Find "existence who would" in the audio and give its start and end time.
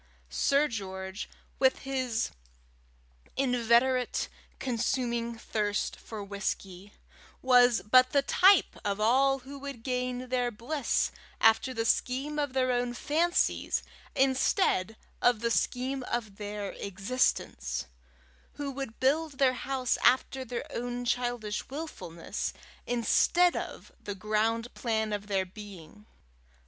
16.71-18.99